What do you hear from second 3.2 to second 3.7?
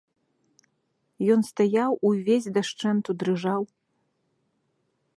дрыжаў.